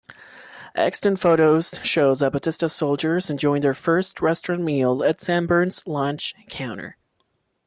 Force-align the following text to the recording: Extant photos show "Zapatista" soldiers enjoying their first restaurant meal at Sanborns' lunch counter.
Extant 0.73 1.19
photos 1.19 1.79
show 1.83 2.15
"Zapatista" 2.15 2.71
soldiers 2.71 3.29
enjoying 3.29 3.61
their 3.61 3.75
first 3.75 4.19
restaurant 4.19 4.63
meal 4.63 5.03
at 5.03 5.19
Sanborns' 5.19 5.83
lunch 5.85 6.33
counter. 6.49 6.97